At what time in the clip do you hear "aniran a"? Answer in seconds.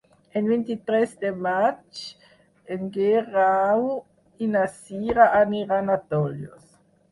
5.45-6.03